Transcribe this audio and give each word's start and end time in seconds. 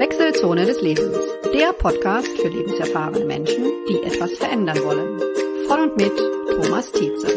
Wechselzone 0.00 0.64
des 0.64 0.80
Lebens, 0.80 1.14
der 1.52 1.74
Podcast 1.74 2.28
für 2.40 2.48
lebenserfahrene 2.48 3.26
Menschen, 3.26 3.66
die 3.86 4.02
etwas 4.02 4.30
verändern 4.38 4.78
wollen. 4.78 5.20
Von 5.68 5.90
und 5.90 5.96
mit 5.98 6.16
Thomas 6.48 6.90
Tietze. 6.90 7.28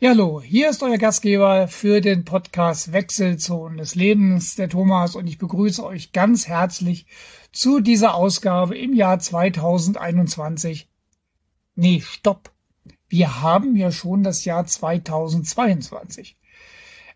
Ja, 0.00 0.08
hallo, 0.08 0.40
hier 0.40 0.70
ist 0.70 0.82
euer 0.82 0.96
Gastgeber 0.96 1.68
für 1.68 2.00
den 2.00 2.24
Podcast 2.24 2.94
Wechselzone 2.94 3.76
des 3.76 3.96
Lebens, 3.96 4.56
der 4.56 4.70
Thomas, 4.70 5.14
und 5.14 5.26
ich 5.26 5.36
begrüße 5.36 5.84
euch 5.84 6.12
ganz 6.12 6.48
herzlich 6.48 7.04
zu 7.52 7.80
dieser 7.80 8.14
Ausgabe 8.14 8.78
im 8.78 8.94
Jahr 8.94 9.18
2021. 9.18 10.88
Nee, 11.74 12.00
stopp. 12.00 12.50
Wir 13.10 13.42
haben 13.42 13.76
ja 13.76 13.92
schon 13.92 14.22
das 14.22 14.46
Jahr 14.46 14.64
2022. 14.64 16.38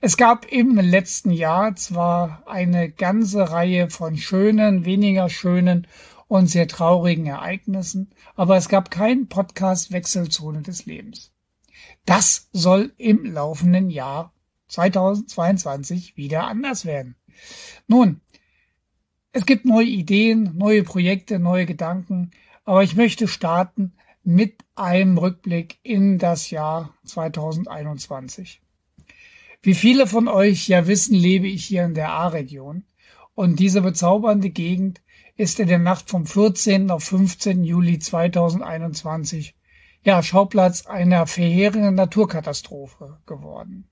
Es 0.00 0.16
gab 0.16 0.46
im 0.52 0.76
letzten 0.76 1.32
Jahr 1.32 1.74
zwar 1.74 2.44
eine 2.46 2.88
ganze 2.88 3.50
Reihe 3.50 3.90
von 3.90 4.16
schönen, 4.16 4.84
weniger 4.84 5.28
schönen 5.28 5.88
und 6.28 6.46
sehr 6.46 6.68
traurigen 6.68 7.26
Ereignissen, 7.26 8.12
aber 8.36 8.56
es 8.56 8.68
gab 8.68 8.92
keinen 8.92 9.28
Podcast 9.28 9.90
Wechselzone 9.90 10.62
des 10.62 10.86
Lebens. 10.86 11.32
Das 12.04 12.48
soll 12.52 12.92
im 12.96 13.24
laufenden 13.24 13.90
Jahr 13.90 14.32
2022 14.68 16.16
wieder 16.16 16.44
anders 16.44 16.84
werden. 16.84 17.16
Nun, 17.88 18.20
es 19.32 19.46
gibt 19.46 19.64
neue 19.64 19.86
Ideen, 19.86 20.56
neue 20.56 20.84
Projekte, 20.84 21.40
neue 21.40 21.66
Gedanken, 21.66 22.30
aber 22.64 22.84
ich 22.84 22.94
möchte 22.94 23.26
starten 23.26 23.94
mit 24.22 24.64
einem 24.76 25.18
Rückblick 25.18 25.80
in 25.82 26.18
das 26.18 26.50
Jahr 26.50 26.94
2021. 27.04 28.62
Wie 29.60 29.74
viele 29.74 30.06
von 30.06 30.28
euch 30.28 30.68
ja 30.68 30.86
wissen, 30.86 31.14
lebe 31.14 31.48
ich 31.48 31.64
hier 31.64 31.84
in 31.84 31.94
der 31.94 32.12
A-Region 32.12 32.84
und 33.34 33.58
diese 33.58 33.80
bezaubernde 33.82 34.50
Gegend 34.50 35.02
ist 35.36 35.58
in 35.58 35.66
der 35.66 35.80
Nacht 35.80 36.08
vom 36.10 36.26
14. 36.26 36.92
auf 36.92 37.02
15. 37.02 37.64
Juli 37.64 37.98
2021 37.98 39.56
ja 40.04 40.22
Schauplatz 40.22 40.86
einer 40.86 41.26
verheerenden 41.26 41.96
Naturkatastrophe 41.96 43.18
geworden. 43.26 43.88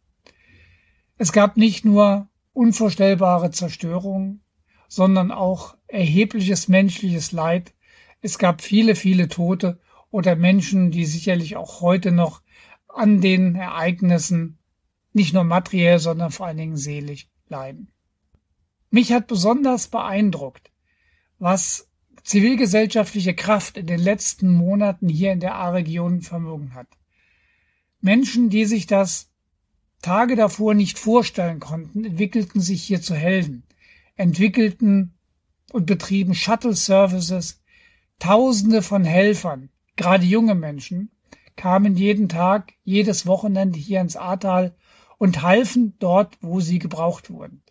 Es 1.19 1.33
gab 1.33 1.57
nicht 1.57 1.85
nur 1.85 2.29
unvorstellbare 2.53 3.51
Zerstörung, 3.51 4.43
sondern 4.87 5.33
auch 5.33 5.77
erhebliches 5.89 6.69
menschliches 6.69 7.33
Leid. 7.33 7.75
Es 8.23 8.39
gab 8.39 8.63
viele, 8.63 8.95
viele 8.95 9.29
Tote 9.29 9.81
oder 10.11 10.37
Menschen, 10.37 10.93
die 10.93 11.07
sicherlich 11.07 11.57
auch 11.57 11.81
heute 11.81 12.13
noch 12.13 12.43
an 12.87 13.21
den 13.21 13.57
Ereignissen 13.57 14.59
nicht 15.17 15.35
nur 15.35 15.45
materiell, 15.45 15.99
sondern 15.99 16.31
vor 16.31 16.47
allen 16.47 16.59
Dingen 16.59 16.77
seelisch 16.77 17.29
leiden. 17.49 17.89
Mich 18.91 19.13
hat 19.13 19.27
besonders 19.27 19.89
beeindruckt, 19.89 20.71
was 21.39 21.89
zivilgesellschaftliche 22.23 23.35
Kraft 23.35 23.77
in 23.77 23.87
den 23.87 23.99
letzten 23.99 24.55
Monaten 24.55 25.09
hier 25.09 25.33
in 25.33 25.41
der 25.41 25.55
A-Region 25.55 26.21
vermögen 26.21 26.75
hat. 26.75 26.89
Menschen, 28.01 28.51
die 28.51 28.65
sich 28.65 28.87
das 28.87 29.31
Tage 30.03 30.37
davor 30.37 30.75
nicht 30.75 30.99
vorstellen 30.99 31.61
konnten, 31.61 32.05
entwickelten 32.05 32.61
sich 32.61 32.83
hier 32.83 33.01
zu 33.01 33.15
Helden, 33.15 33.65
entwickelten 34.17 35.15
und 35.73 35.87
betrieben 35.87 36.35
Shuttle-Services. 36.35 37.63
Tausende 38.19 38.83
von 38.83 39.05
Helfern, 39.05 39.71
gerade 39.97 40.25
junge 40.25 40.55
Menschen, 40.55 41.11
kamen 41.57 41.97
jeden 41.97 42.29
Tag, 42.29 42.75
jedes 42.85 43.27
Wochenende 43.27 43.79
hier 43.79 44.01
ins 44.01 44.17
Ahrtal 44.17 44.75
und 45.19 45.43
halfen 45.43 45.95
dort, 45.99 46.37
wo 46.41 46.61
sie 46.61 46.79
gebraucht 46.79 47.31
wurden. 47.31 47.63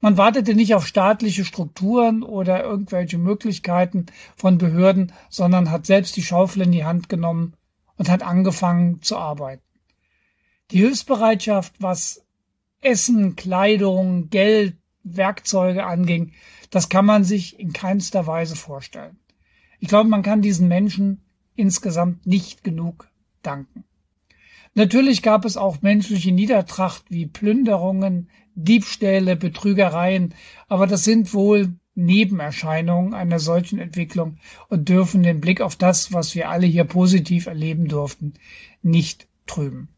Man 0.00 0.16
wartete 0.16 0.54
nicht 0.54 0.74
auf 0.74 0.86
staatliche 0.86 1.44
Strukturen 1.44 2.22
oder 2.22 2.62
irgendwelche 2.62 3.18
Möglichkeiten 3.18 4.06
von 4.36 4.58
Behörden, 4.58 5.12
sondern 5.30 5.70
hat 5.70 5.86
selbst 5.86 6.16
die 6.16 6.22
Schaufel 6.22 6.62
in 6.62 6.72
die 6.72 6.84
Hand 6.84 7.08
genommen 7.08 7.54
und 7.96 8.08
hat 8.08 8.22
angefangen 8.22 9.00
zu 9.02 9.16
arbeiten. 9.16 9.62
Die 10.70 10.78
Hilfsbereitschaft, 10.78 11.74
was 11.80 12.24
Essen, 12.80 13.36
Kleidung, 13.36 14.28
Geld, 14.30 14.76
Werkzeuge 15.02 15.84
anging, 15.86 16.32
das 16.70 16.88
kann 16.88 17.06
man 17.06 17.24
sich 17.24 17.58
in 17.58 17.72
keinster 17.72 18.26
Weise 18.26 18.56
vorstellen. 18.56 19.18
Ich 19.78 19.88
glaube, 19.88 20.08
man 20.08 20.22
kann 20.22 20.42
diesen 20.42 20.68
Menschen 20.68 21.22
insgesamt 21.54 22.26
nicht 22.26 22.64
genug 22.64 23.08
danken. 23.42 23.84
Natürlich 24.76 25.22
gab 25.22 25.46
es 25.46 25.56
auch 25.56 25.80
menschliche 25.80 26.32
Niedertracht 26.32 27.04
wie 27.08 27.24
Plünderungen, 27.24 28.28
Diebstähle, 28.56 29.34
Betrügereien, 29.34 30.34
aber 30.68 30.86
das 30.86 31.02
sind 31.02 31.32
wohl 31.32 31.78
Nebenerscheinungen 31.94 33.14
einer 33.14 33.38
solchen 33.38 33.78
Entwicklung 33.78 34.36
und 34.68 34.90
dürfen 34.90 35.22
den 35.22 35.40
Blick 35.40 35.62
auf 35.62 35.76
das, 35.76 36.12
was 36.12 36.34
wir 36.34 36.50
alle 36.50 36.66
hier 36.66 36.84
positiv 36.84 37.46
erleben 37.46 37.88
durften, 37.88 38.34
nicht 38.82 39.28
trüben. 39.46 39.88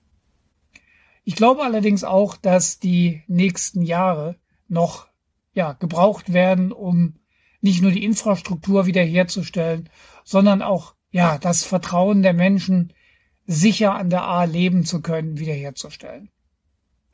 Ich 1.24 1.34
glaube 1.34 1.64
allerdings 1.64 2.04
auch, 2.04 2.36
dass 2.36 2.78
die 2.78 3.24
nächsten 3.26 3.82
Jahre 3.82 4.36
noch 4.68 5.08
ja, 5.54 5.72
gebraucht 5.72 6.32
werden, 6.32 6.70
um 6.70 7.16
nicht 7.60 7.82
nur 7.82 7.90
die 7.90 8.04
Infrastruktur 8.04 8.86
wiederherzustellen, 8.86 9.88
sondern 10.22 10.62
auch 10.62 10.94
ja, 11.10 11.36
das 11.36 11.64
Vertrauen 11.64 12.22
der 12.22 12.32
Menschen 12.32 12.92
sicher 13.48 13.94
an 13.94 14.10
der 14.10 14.24
A 14.24 14.44
leben 14.44 14.84
zu 14.84 15.00
können, 15.00 15.38
wiederherzustellen. 15.38 16.30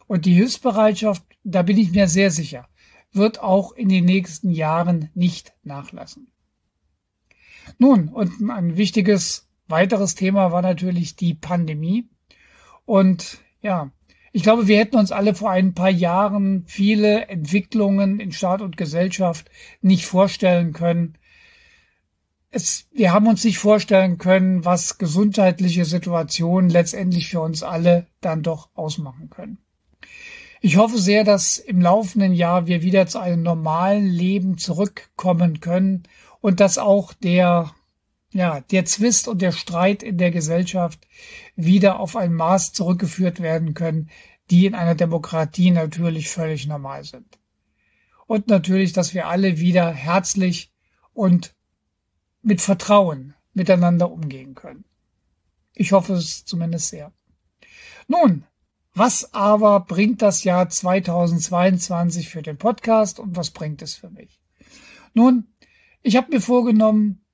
Und 0.07 0.27
die 0.27 0.35
Hilfsbereitschaft, 0.35 1.23
da 1.45 1.63
bin 1.63 1.79
ich 1.79 1.93
mir 1.93 2.09
sehr 2.09 2.31
sicher, 2.31 2.69
wird 3.13 3.41
auch 3.41 3.73
in 3.73 3.89
den 3.89 4.05
nächsten 4.05 4.51
Jahren 4.51 5.11
nicht 5.15 5.55
nachlassen. 5.63 6.27
Nun, 7.79 8.09
und 8.09 8.43
ein 8.51 8.77
wichtiges 8.77 9.49
weiteres 9.69 10.17
Thema 10.17 10.51
war 10.51 10.61
natürlich 10.61 11.17
die 11.17 11.35
Pandemie. 11.35 12.09
Und 12.85 13.39
ja, 13.63 13.93
ich 14.33 14.43
glaube, 14.43 14.67
wir 14.67 14.79
hätten 14.79 14.97
uns 14.97 15.13
alle 15.13 15.37
vor 15.37 15.51
ein 15.51 15.75
paar 15.75 15.91
Jahren 15.91 16.65
viele 16.67 17.29
Entwicklungen 17.29 18.19
in 18.19 18.33
Staat 18.33 18.61
und 18.61 18.77
Gesellschaft 18.77 19.49
nicht 19.81 20.05
vorstellen 20.05 20.73
können, 20.73 21.17
es, 22.55 22.87
wir 22.93 23.13
haben 23.13 23.27
uns 23.27 23.43
nicht 23.43 23.59
vorstellen 23.59 24.19
können, 24.19 24.65
was 24.65 24.99
gesundheitliche 24.99 25.85
Situationen 25.85 26.71
letztendlich 26.71 27.29
für 27.29 27.41
uns 27.41 27.63
alle 27.63 28.07
dann 28.21 28.43
doch 28.43 28.69
ausmachen 28.75 29.29
können. 29.29 29.59
Ich 30.61 30.77
hoffe 30.77 30.99
sehr, 30.99 31.25
dass 31.25 31.59
im 31.59 31.81
laufenden 31.81 32.33
Jahr 32.33 32.67
wir 32.67 32.83
wieder 32.83 33.07
zu 33.07 33.19
einem 33.19 33.43
normalen 33.43 34.07
Leben 34.07 34.57
zurückkommen 34.57 35.61
können 35.61 36.05
und 36.41 36.61
dass 36.61 36.79
auch 36.79 37.13
der, 37.13 37.75
ja, 38.33 38.61
der 38.61 38.85
Zwist 38.85 39.29
und 39.29 39.43
der 39.43 39.53
Streit 39.53 40.03
in 40.03 40.17
der 40.17 40.31
Gesellschaft 40.31 41.01
wieder 41.57 41.99
auf 41.99 42.17
ein 42.17 42.33
Maß 42.33 42.73
zurückgeführt 42.73 43.41
werden 43.41 43.75
können, 43.75 44.11
die 44.51 44.65
in 44.67 44.75
einer 44.75 44.95
Demokratie 44.95 45.71
natürlich 45.71 46.31
völlig 46.31 46.67
normal 46.67 47.05
sind. 47.05 47.39
Und 48.27 48.49
natürlich, 48.49 48.93
dass 48.93 49.13
wir 49.13 49.29
alle 49.29 49.59
wieder 49.59 49.93
herzlich 49.93 50.73
und 51.13 51.55
mit 52.45 52.61
Vertrauen 52.61 53.35
miteinander 53.55 54.11
umgehen 54.11 54.55
können. 54.55 54.85
Ich 55.73 55.93
hoffe 55.93 56.15
es 56.15 56.45
zumindest 56.45 56.89
sehr. 56.89 57.13
Nun, 58.07 58.45
was 58.95 59.35
aber 59.35 59.81
bringt 59.81 60.23
das 60.23 60.45
Jahr 60.45 60.69
2022 60.69 62.29
für 62.29 62.43
den 62.43 62.59
Podcast 62.59 63.19
und 63.19 63.35
was 63.35 63.51
bringt 63.51 63.83
es 63.83 63.95
für 63.95 64.11
mich? 64.11 64.41
Nun, 65.15 65.49
ich 66.03 66.17
habe 66.17 66.33
mir 66.33 66.41
vorgenommen, 66.41 67.25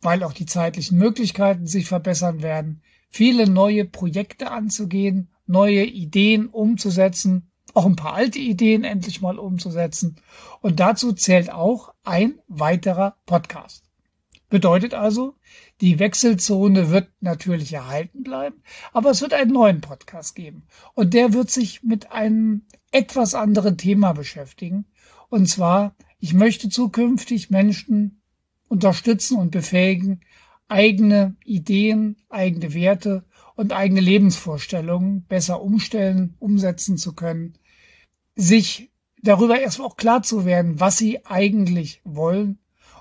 weil 0.00 0.22
auch 0.22 0.32
die 0.32 0.46
zeitlichen 0.46 0.96
Möglichkeiten 0.96 1.66
sich 1.66 1.86
verbessern 1.86 2.42
werden, 2.42 2.82
viele 3.10 3.50
neue 3.50 3.84
Projekte 3.84 4.50
anzugehen, 4.50 5.28
neue 5.46 5.84
Ideen 5.84 6.46
umzusetzen, 6.46 7.50
auch 7.74 7.86
ein 7.86 7.96
paar 7.96 8.14
alte 8.14 8.38
Ideen 8.38 8.84
endlich 8.84 9.20
mal 9.20 9.38
umzusetzen. 9.38 10.16
Und 10.60 10.80
dazu 10.80 11.12
zählt 11.12 11.52
auch 11.52 11.92
ein 12.04 12.38
weiterer 12.48 13.16
Podcast. 13.26 13.89
Bedeutet 14.50 14.94
also, 14.94 15.36
die 15.80 16.00
Wechselzone 16.00 16.90
wird 16.90 17.08
natürlich 17.20 17.72
erhalten 17.72 18.24
bleiben, 18.24 18.62
aber 18.92 19.10
es 19.10 19.22
wird 19.22 19.32
einen 19.32 19.52
neuen 19.52 19.80
Podcast 19.80 20.34
geben. 20.34 20.64
Und 20.94 21.14
der 21.14 21.32
wird 21.32 21.50
sich 21.50 21.84
mit 21.84 22.10
einem 22.10 22.62
etwas 22.90 23.36
anderen 23.36 23.78
Thema 23.78 24.12
beschäftigen. 24.12 24.86
Und 25.28 25.48
zwar, 25.48 25.94
ich 26.18 26.34
möchte 26.34 26.68
zukünftig 26.68 27.50
Menschen 27.50 28.22
unterstützen 28.66 29.38
und 29.38 29.52
befähigen, 29.52 30.20
eigene 30.66 31.36
Ideen, 31.44 32.16
eigene 32.28 32.74
Werte 32.74 33.24
und 33.54 33.72
eigene 33.72 34.00
Lebensvorstellungen 34.00 35.26
besser 35.26 35.62
umstellen, 35.62 36.34
umsetzen 36.40 36.96
zu 36.96 37.14
können, 37.14 37.54
sich 38.34 38.90
darüber 39.22 39.60
erstmal 39.60 39.86
auch 39.86 39.96
klar 39.96 40.24
zu 40.24 40.44
werden, 40.44 40.80
was 40.80 40.98
sie 40.98 41.24
eigentlich 41.24 42.00
wollen 42.02 42.58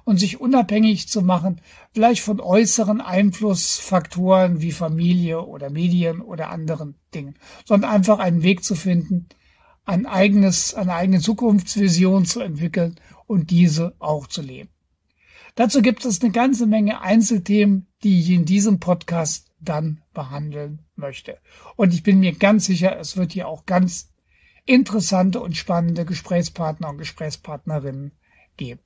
und 0.10 0.18
sich 0.18 0.42
unabhängig 0.42 1.08
zu 1.08 1.22
machen, 1.22 1.62
vielleicht 1.94 2.24
von 2.24 2.40
äußeren 2.40 3.00
Einflussfaktoren 3.00 4.60
wie 4.60 4.72
Familie 4.72 5.46
oder 5.46 5.70
Medien 5.70 6.22
oder 6.22 6.50
anderen 6.50 6.96
Dingen, 7.14 7.36
sondern 7.64 7.92
einfach 7.92 8.18
einen 8.18 8.42
Weg 8.42 8.64
zu 8.64 8.74
finden, 8.74 9.28
ein 9.86 10.08
eigenes, 10.08 10.74
eine 10.74 10.96
eigene 10.96 11.20
Zukunftsvision 11.20 12.26
zu 12.26 12.40
entwickeln 12.40 12.96
und 13.28 13.52
diese 13.52 13.94
auch 14.00 14.26
zu 14.26 14.42
leben. 14.42 14.72
Dazu 15.54 15.84
gibt 15.84 16.04
es 16.06 16.24
eine 16.24 16.32
ganze 16.32 16.66
Menge 16.66 17.02
Einzelthemen, 17.02 17.86
die 18.02 18.20
ich 18.20 18.32
in 18.32 18.46
diesem 18.46 18.80
Podcast 18.80 19.52
dann 19.60 20.02
behandeln 20.16 20.80
möchte. 20.96 21.38
Und 21.76 21.94
ich 21.94 22.02
bin 22.02 22.20
mir 22.20 22.34
ganz 22.34 22.66
sicher, 22.66 22.98
es 22.98 23.16
wird 23.16 23.34
hier 23.34 23.48
auch 23.48 23.68
ganz 23.68 24.12
interessante 24.66 25.40
und 25.40 25.56
spannende 25.56 26.04
Gesprächspartner 26.04 26.90
und 26.90 26.98
Gesprächspartnerinnen 26.98 28.14
geben. 28.58 28.82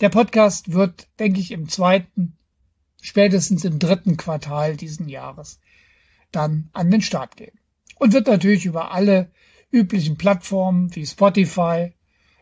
Der 0.00 0.08
Podcast 0.08 0.72
wird, 0.72 1.08
denke 1.18 1.40
ich, 1.40 1.50
im 1.50 1.68
zweiten, 1.68 2.36
spätestens 3.00 3.64
im 3.64 3.78
dritten 3.78 4.16
Quartal 4.16 4.76
diesen 4.76 5.08
Jahres 5.08 5.60
dann 6.32 6.70
an 6.72 6.90
den 6.90 7.02
Start 7.02 7.36
gehen. 7.36 7.58
Und 7.96 8.12
wird 8.12 8.26
natürlich 8.26 8.64
über 8.64 8.92
alle 8.92 9.30
üblichen 9.70 10.16
Plattformen 10.16 10.94
wie 10.94 11.06
Spotify 11.06 11.92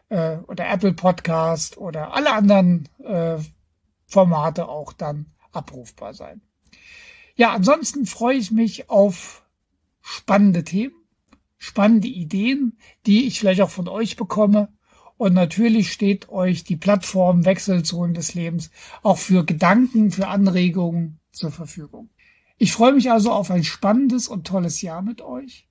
äh, 0.08 0.36
oder 0.46 0.68
Apple 0.68 0.92
Podcast 0.92 1.78
oder 1.78 2.14
alle 2.14 2.32
anderen 2.32 2.88
äh, 3.02 3.38
Formate 4.06 4.68
auch 4.68 4.92
dann 4.92 5.26
abrufbar 5.52 6.14
sein. 6.14 6.42
Ja, 7.34 7.52
ansonsten 7.52 8.06
freue 8.06 8.36
ich 8.36 8.50
mich 8.50 8.88
auf 8.88 9.44
spannende 10.00 10.64
Themen, 10.64 10.94
spannende 11.58 12.08
Ideen, 12.08 12.78
die 13.06 13.26
ich 13.26 13.40
vielleicht 13.40 13.60
auch 13.60 13.70
von 13.70 13.88
euch 13.88 14.16
bekomme. 14.16 14.68
Und 15.18 15.32
natürlich 15.32 15.92
steht 15.92 16.28
euch 16.28 16.64
die 16.64 16.76
Plattform 16.76 17.44
Wechselzonen 17.44 18.14
des 18.14 18.34
Lebens 18.34 18.70
auch 19.02 19.18
für 19.18 19.44
Gedanken, 19.44 20.10
für 20.10 20.28
Anregungen 20.28 21.20
zur 21.32 21.50
Verfügung. 21.50 22.10
Ich 22.58 22.72
freue 22.72 22.92
mich 22.92 23.10
also 23.10 23.32
auf 23.32 23.50
ein 23.50 23.64
spannendes 23.64 24.28
und 24.28 24.46
tolles 24.46 24.82
Jahr 24.82 25.02
mit 25.02 25.22
euch. 25.22 25.68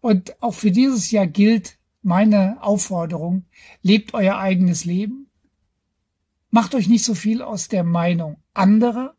Und 0.00 0.42
auch 0.42 0.54
für 0.54 0.70
dieses 0.70 1.10
Jahr 1.10 1.26
gilt 1.26 1.78
meine 2.02 2.62
Aufforderung, 2.62 3.46
lebt 3.82 4.14
euer 4.14 4.38
eigenes 4.38 4.84
Leben. 4.84 5.28
Macht 6.50 6.74
euch 6.74 6.88
nicht 6.88 7.04
so 7.04 7.14
viel 7.14 7.42
aus 7.42 7.68
der 7.68 7.84
Meinung 7.84 8.36
anderer, 8.54 9.14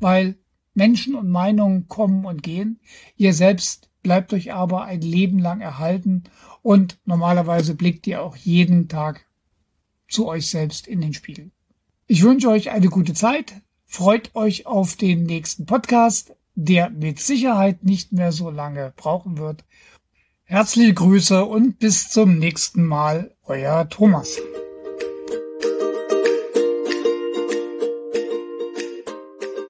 weil 0.00 0.38
Menschen 0.74 1.14
und 1.14 1.28
Meinungen 1.28 1.86
kommen 1.86 2.24
und 2.24 2.42
gehen. 2.42 2.80
Ihr 3.16 3.34
selbst 3.34 3.90
bleibt 4.02 4.32
euch 4.32 4.52
aber 4.52 4.84
ein 4.84 5.00
Leben 5.00 5.38
lang 5.38 5.60
erhalten 5.60 6.24
und 6.62 6.98
normalerweise 7.04 7.74
blickt 7.74 8.06
ihr 8.06 8.22
auch 8.22 8.36
jeden 8.36 8.88
Tag 8.88 9.26
zu 10.08 10.28
euch 10.28 10.48
selbst 10.48 10.86
in 10.86 11.00
den 11.00 11.14
Spiegel. 11.14 11.50
Ich 12.06 12.22
wünsche 12.22 12.50
euch 12.50 12.70
eine 12.70 12.88
gute 12.88 13.14
Zeit. 13.14 13.54
Freut 13.86 14.34
euch 14.34 14.66
auf 14.66 14.96
den 14.96 15.24
nächsten 15.24 15.66
Podcast, 15.66 16.34
der 16.54 16.90
mit 16.90 17.20
Sicherheit 17.20 17.84
nicht 17.84 18.12
mehr 18.12 18.32
so 18.32 18.50
lange 18.50 18.92
brauchen 18.96 19.38
wird. 19.38 19.64
Herzliche 20.44 20.94
Grüße 20.94 21.44
und 21.44 21.78
bis 21.78 22.08
zum 22.08 22.38
nächsten 22.38 22.84
Mal, 22.84 23.34
euer 23.44 23.88
Thomas. 23.88 24.38